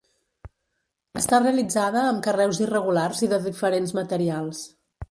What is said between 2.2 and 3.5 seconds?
carreus irregulars i de